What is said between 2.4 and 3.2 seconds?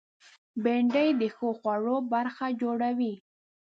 جوړوي